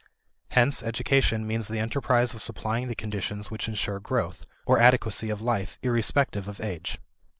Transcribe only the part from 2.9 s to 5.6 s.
conditions which insure growth, or adequacy of